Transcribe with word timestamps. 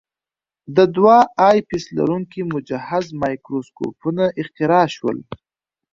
د 0.75 0.77
دوه 0.95 1.17
آی 1.47 1.57
پیس 1.69 1.85
لرونکي 1.97 2.41
مجهز 2.53 3.05
مایکروسکوپونه 3.21 4.23
اختراع 4.41 4.87
شول. 4.95 5.17